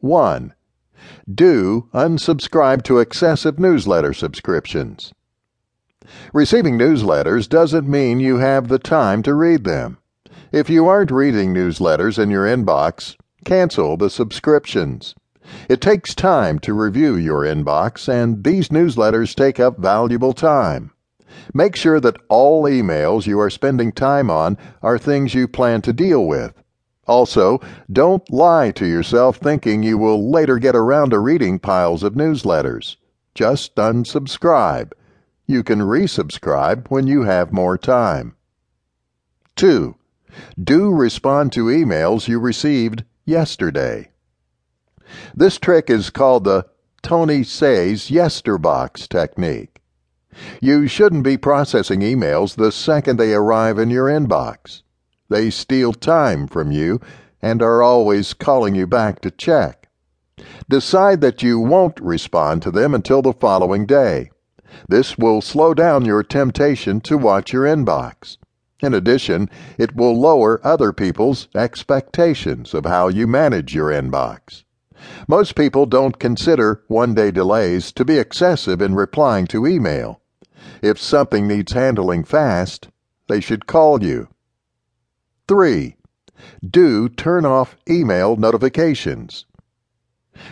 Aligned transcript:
1. 0.00 0.54
Do 1.32 1.88
unsubscribe 1.92 2.82
to 2.84 2.98
excessive 2.98 3.58
newsletter 3.58 4.12
subscriptions. 4.12 5.12
Receiving 6.32 6.78
newsletters 6.78 7.48
doesn't 7.48 7.88
mean 7.88 8.20
you 8.20 8.36
have 8.38 8.68
the 8.68 8.78
time 8.78 9.22
to 9.24 9.34
read 9.34 9.64
them. 9.64 9.98
If 10.52 10.70
you 10.70 10.86
aren't 10.86 11.10
reading 11.10 11.52
newsletters 11.52 12.18
in 12.18 12.30
your 12.30 12.46
inbox, 12.46 13.16
cancel 13.44 13.96
the 13.96 14.08
subscriptions. 14.08 15.14
It 15.68 15.80
takes 15.80 16.14
time 16.14 16.58
to 16.60 16.74
review 16.74 17.16
your 17.16 17.42
inbox, 17.42 18.08
and 18.08 18.44
these 18.44 18.68
newsletters 18.68 19.34
take 19.34 19.58
up 19.58 19.78
valuable 19.78 20.32
time. 20.32 20.92
Make 21.52 21.74
sure 21.74 21.98
that 22.00 22.20
all 22.28 22.62
emails 22.64 23.26
you 23.26 23.40
are 23.40 23.50
spending 23.50 23.92
time 23.92 24.30
on 24.30 24.56
are 24.80 24.96
things 24.96 25.34
you 25.34 25.48
plan 25.48 25.82
to 25.82 25.92
deal 25.92 26.24
with. 26.26 26.54
Also, 27.08 27.58
don't 27.90 28.30
lie 28.30 28.70
to 28.72 28.86
yourself 28.86 29.38
thinking 29.38 29.82
you 29.82 29.96
will 29.96 30.30
later 30.30 30.58
get 30.58 30.76
around 30.76 31.10
to 31.10 31.18
reading 31.18 31.58
piles 31.58 32.02
of 32.02 32.12
newsletters. 32.12 32.96
Just 33.34 33.74
unsubscribe. 33.76 34.92
You 35.46 35.62
can 35.62 35.80
resubscribe 35.80 36.88
when 36.88 37.06
you 37.06 37.22
have 37.22 37.52
more 37.52 37.78
time. 37.78 38.36
2. 39.56 39.96
Do 40.62 40.92
respond 40.92 41.52
to 41.52 41.64
emails 41.64 42.28
you 42.28 42.38
received 42.38 43.04
yesterday. 43.24 44.10
This 45.34 45.58
trick 45.58 45.88
is 45.88 46.10
called 46.10 46.44
the 46.44 46.66
Tony 47.02 47.40
Hsieh's 47.40 48.10
Yesterbox 48.10 49.08
technique. 49.08 49.80
You 50.60 50.86
shouldn't 50.86 51.24
be 51.24 51.38
processing 51.38 52.00
emails 52.00 52.56
the 52.56 52.70
second 52.70 53.16
they 53.16 53.32
arrive 53.32 53.78
in 53.78 53.88
your 53.88 54.06
inbox. 54.06 54.82
They 55.28 55.50
steal 55.50 55.92
time 55.92 56.46
from 56.46 56.70
you 56.70 57.00
and 57.42 57.62
are 57.62 57.82
always 57.82 58.34
calling 58.34 58.74
you 58.74 58.86
back 58.86 59.20
to 59.20 59.30
check. 59.30 59.88
Decide 60.68 61.20
that 61.20 61.42
you 61.42 61.58
won't 61.58 62.00
respond 62.00 62.62
to 62.62 62.70
them 62.70 62.94
until 62.94 63.22
the 63.22 63.32
following 63.32 63.86
day. 63.86 64.30
This 64.88 65.18
will 65.18 65.40
slow 65.40 65.74
down 65.74 66.04
your 66.04 66.22
temptation 66.22 67.00
to 67.02 67.18
watch 67.18 67.52
your 67.52 67.64
inbox. 67.64 68.36
In 68.80 68.94
addition, 68.94 69.50
it 69.76 69.96
will 69.96 70.18
lower 70.18 70.60
other 70.64 70.92
people's 70.92 71.48
expectations 71.54 72.74
of 72.74 72.86
how 72.86 73.08
you 73.08 73.26
manage 73.26 73.74
your 73.74 73.90
inbox. 73.90 74.62
Most 75.26 75.56
people 75.56 75.86
don't 75.86 76.18
consider 76.18 76.82
one 76.86 77.14
day 77.14 77.30
delays 77.30 77.92
to 77.92 78.04
be 78.04 78.18
excessive 78.18 78.80
in 78.80 78.94
replying 78.94 79.46
to 79.48 79.66
email. 79.66 80.20
If 80.82 81.00
something 81.00 81.48
needs 81.48 81.72
handling 81.72 82.24
fast, 82.24 82.88
they 83.28 83.40
should 83.40 83.66
call 83.66 84.02
you. 84.02 84.28
3. 85.48 85.96
Do 86.62 87.08
turn 87.08 87.46
off 87.46 87.74
email 87.88 88.36
notifications. 88.36 89.46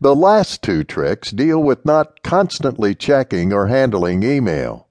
The 0.00 0.16
last 0.16 0.62
two 0.62 0.82
tricks 0.82 1.30
deal 1.30 1.62
with 1.62 1.84
not 1.84 2.22
constantly 2.22 2.94
checking 2.94 3.52
or 3.52 3.66
handling 3.66 4.22
email. 4.22 4.88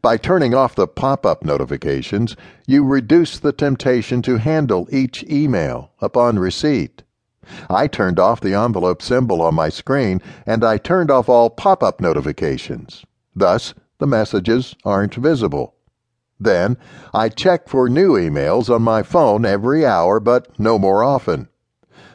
By 0.00 0.16
turning 0.16 0.54
off 0.54 0.76
the 0.76 0.86
pop 0.86 1.26
up 1.26 1.44
notifications, 1.44 2.36
you 2.68 2.84
reduce 2.84 3.40
the 3.40 3.52
temptation 3.52 4.22
to 4.22 4.36
handle 4.36 4.86
each 4.92 5.24
email 5.24 5.90
upon 6.00 6.38
receipt. 6.38 7.02
I 7.68 7.88
turned 7.88 8.20
off 8.20 8.40
the 8.40 8.54
envelope 8.54 9.02
symbol 9.02 9.42
on 9.42 9.56
my 9.56 9.70
screen 9.70 10.22
and 10.46 10.62
I 10.62 10.78
turned 10.78 11.10
off 11.10 11.28
all 11.28 11.50
pop 11.50 11.82
up 11.82 12.00
notifications. 12.00 13.04
Thus, 13.34 13.74
the 13.98 14.06
messages 14.06 14.76
aren't 14.84 15.16
visible. 15.16 15.74
Then 16.42 16.76
I 17.14 17.28
check 17.28 17.68
for 17.68 17.88
new 17.88 18.14
emails 18.14 18.68
on 18.68 18.82
my 18.82 19.04
phone 19.04 19.44
every 19.44 19.86
hour, 19.86 20.18
but 20.18 20.58
no 20.58 20.78
more 20.78 21.04
often. 21.04 21.48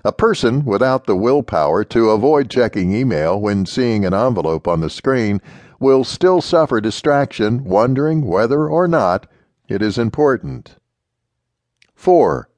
A 0.03 0.11
person 0.11 0.65
without 0.65 1.05
the 1.05 1.15
willpower 1.15 1.83
to 1.85 2.09
avoid 2.09 2.49
checking 2.49 2.93
email 2.93 3.39
when 3.39 3.65
seeing 3.65 4.03
an 4.05 4.13
envelope 4.13 4.67
on 4.67 4.81
the 4.81 4.89
screen 4.89 5.41
will 5.79 6.03
still 6.03 6.41
suffer 6.41 6.81
distraction, 6.81 7.63
wondering 7.63 8.25
whether 8.25 8.67
or 8.67 8.87
not 8.87 9.27
it 9.69 9.81
is 9.81 9.97
important. 9.97 10.75
4. 11.95 12.49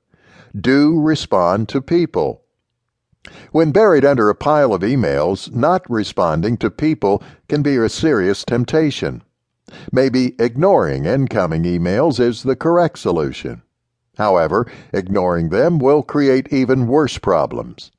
Do 0.59 1.00
respond 1.00 1.69
to 1.69 1.81
people. 1.81 2.41
When 3.52 3.72
buried 3.72 4.06
under 4.06 4.29
a 4.29 4.35
pile 4.35 4.74
of 4.74 4.81
emails, 4.81 5.53
not 5.53 5.88
responding 5.90 6.58
to 6.58 6.72
people 6.72 7.22
can 7.47 7.62
be 7.62 7.78
a 7.78 7.90
serious 7.90 8.44
temptation. 8.44 9.22
Maybe 9.91 10.35
ignoring 10.40 11.06
incoming 11.06 11.63
emails 11.63 12.19
is 12.19 12.44
the 12.44 12.56
correct 12.56 13.00
solution. 13.00 13.62
However, 14.18 14.66
ignoring 14.91 15.50
them 15.50 15.80
will 15.80 16.03
create 16.03 16.52
even 16.52 16.88
worse 16.88 17.18
problems. 17.18 17.91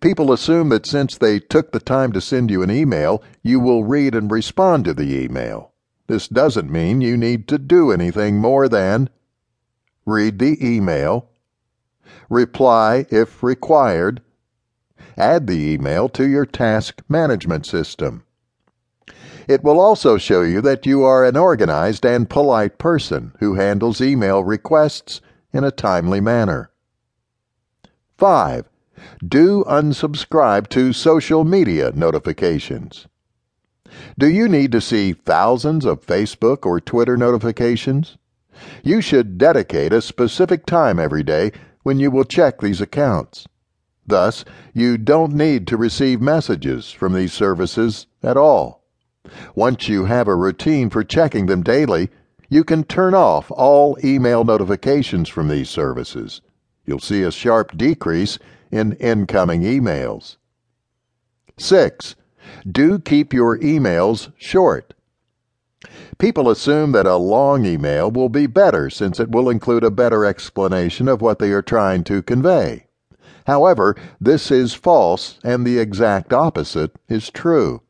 People 0.00 0.32
assume 0.32 0.68
that 0.68 0.86
since 0.86 1.16
they 1.16 1.40
took 1.40 1.72
the 1.72 1.80
time 1.80 2.12
to 2.12 2.20
send 2.20 2.50
you 2.50 2.62
an 2.62 2.70
email, 2.70 3.22
you 3.42 3.58
will 3.60 3.84
read 3.84 4.14
and 4.14 4.30
respond 4.30 4.84
to 4.84 4.94
the 4.94 5.24
email. 5.24 5.72
This 6.06 6.28
doesn't 6.28 6.70
mean 6.70 7.00
you 7.00 7.16
need 7.16 7.48
to 7.48 7.58
do 7.58 7.90
anything 7.90 8.38
more 8.38 8.68
than 8.68 9.08
read 10.06 10.38
the 10.38 10.58
email, 10.64 11.30
reply 12.28 13.06
if 13.10 13.42
required, 13.42 14.20
add 15.16 15.46
the 15.46 15.72
email 15.72 16.08
to 16.10 16.28
your 16.28 16.44
task 16.44 17.02
management 17.08 17.64
system. 17.64 18.24
It 19.46 19.62
will 19.62 19.78
also 19.78 20.16
show 20.16 20.42
you 20.42 20.60
that 20.62 20.86
you 20.86 21.04
are 21.04 21.24
an 21.24 21.36
organized 21.36 22.06
and 22.06 22.30
polite 22.30 22.78
person 22.78 23.32
who 23.40 23.54
handles 23.54 24.00
email 24.00 24.42
requests 24.42 25.20
in 25.52 25.64
a 25.64 25.70
timely 25.70 26.20
manner. 26.20 26.70
5. 28.16 28.68
Do 29.26 29.64
unsubscribe 29.64 30.68
to 30.68 30.92
social 30.92 31.44
media 31.44 31.92
notifications. 31.94 33.06
Do 34.18 34.28
you 34.28 34.48
need 34.48 34.72
to 34.72 34.80
see 34.80 35.12
thousands 35.12 35.84
of 35.84 36.06
Facebook 36.06 36.64
or 36.64 36.80
Twitter 36.80 37.16
notifications? 37.16 38.16
You 38.82 39.00
should 39.00 39.36
dedicate 39.36 39.92
a 39.92 40.00
specific 40.00 40.64
time 40.64 40.98
every 40.98 41.22
day 41.22 41.52
when 41.82 41.98
you 41.98 42.10
will 42.10 42.24
check 42.24 42.60
these 42.60 42.80
accounts. 42.80 43.46
Thus, 44.06 44.44
you 44.72 44.96
don't 44.96 45.34
need 45.34 45.66
to 45.68 45.76
receive 45.76 46.20
messages 46.20 46.92
from 46.92 47.12
these 47.12 47.32
services 47.32 48.06
at 48.22 48.36
all. 48.36 48.83
Once 49.54 49.88
you 49.88 50.04
have 50.04 50.28
a 50.28 50.34
routine 50.34 50.90
for 50.90 51.02
checking 51.02 51.46
them 51.46 51.62
daily, 51.62 52.10
you 52.48 52.62
can 52.62 52.84
turn 52.84 53.14
off 53.14 53.50
all 53.50 53.96
email 54.04 54.44
notifications 54.44 55.28
from 55.28 55.48
these 55.48 55.70
services. 55.70 56.40
You'll 56.86 57.00
see 57.00 57.22
a 57.22 57.30
sharp 57.30 57.76
decrease 57.76 58.38
in 58.70 58.92
incoming 58.94 59.62
emails. 59.62 60.36
6. 61.56 62.16
Do 62.70 62.98
keep 62.98 63.32
your 63.32 63.58
emails 63.58 64.32
short. 64.36 64.94
People 66.18 66.50
assume 66.50 66.92
that 66.92 67.06
a 67.06 67.16
long 67.16 67.64
email 67.64 68.10
will 68.10 68.28
be 68.28 68.46
better 68.46 68.90
since 68.90 69.18
it 69.18 69.30
will 69.30 69.48
include 69.48 69.84
a 69.84 69.90
better 69.90 70.24
explanation 70.24 71.08
of 71.08 71.20
what 71.20 71.38
they 71.38 71.52
are 71.52 71.62
trying 71.62 72.04
to 72.04 72.22
convey. 72.22 72.86
However, 73.46 73.96
this 74.20 74.50
is 74.50 74.74
false 74.74 75.38
and 75.44 75.66
the 75.66 75.78
exact 75.78 76.32
opposite 76.32 76.92
is 77.08 77.30
true. 77.30 77.82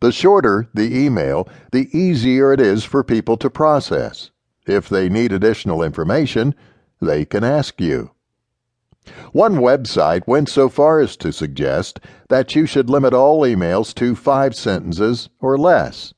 The 0.00 0.12
shorter 0.12 0.68
the 0.74 0.96
email, 0.96 1.48
the 1.72 1.88
easier 1.96 2.52
it 2.52 2.60
is 2.60 2.84
for 2.84 3.02
people 3.02 3.36
to 3.38 3.50
process. 3.50 4.30
If 4.66 4.88
they 4.88 5.08
need 5.08 5.32
additional 5.32 5.82
information, 5.82 6.54
they 7.00 7.24
can 7.24 7.44
ask 7.44 7.80
you. 7.80 8.10
One 9.32 9.56
website 9.56 10.26
went 10.26 10.48
so 10.48 10.70
far 10.70 10.98
as 10.98 11.16
to 11.18 11.32
suggest 11.32 12.00
that 12.30 12.54
you 12.56 12.64
should 12.64 12.88
limit 12.88 13.12
all 13.12 13.42
emails 13.42 13.92
to 13.96 14.14
five 14.14 14.54
sentences 14.54 15.28
or 15.40 15.58
less. 15.58 16.14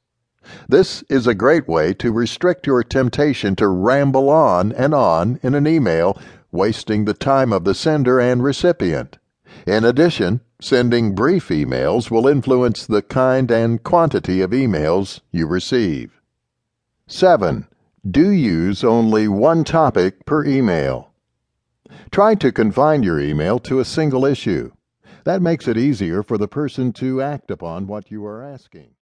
This 0.69 1.03
is 1.09 1.27
a 1.27 1.35
great 1.35 1.67
way 1.67 1.93
to 1.95 2.13
restrict 2.13 2.69
your 2.69 2.85
temptation 2.85 3.57
to 3.57 3.67
ramble 3.67 4.31
on 4.31 4.71
and 4.71 4.95
on 4.95 5.41
in 5.43 5.55
an 5.57 5.67
email, 5.67 6.17
wasting 6.53 7.05
the 7.05 7.15
time 7.15 7.53
of 7.53 7.65
the 7.65 7.75
sender 7.75 8.21
and 8.21 8.45
recipient. 8.45 9.19
In 9.67 9.85
addition, 9.85 10.41
Sending 10.61 11.15
brief 11.15 11.49
emails 11.49 12.11
will 12.11 12.27
influence 12.27 12.87
the 12.87 13.03
kind 13.03 13.51
and 13.51 13.83
quantity 13.83 14.41
of 14.41 14.53
emails 14.53 15.21
you 15.31 15.47
receive. 15.47 16.21
7. 17.07 17.67
Do 18.09 18.31
use 18.31 18.83
only 18.83 19.29
one 19.29 19.65
topic 19.65 20.25
per 20.25 20.45
email. 20.45 21.11
Try 22.11 22.35
to 22.37 22.53
confine 22.53 23.03
your 23.03 23.21
email 23.21 23.59
to 23.61 23.81
a 23.81 23.85
single 23.85 24.25
issue. 24.25 24.73
That 25.25 25.43
makes 25.43 25.69
it 25.69 25.77
easier 25.77 26.23
for 26.23 26.39
the 26.39 26.49
person 26.49 26.93
to 26.95 27.21
act 27.21 27.51
upon 27.51 27.87
what 27.87 28.11
you 28.11 28.25
are 28.25 28.43
asking. 28.43 28.95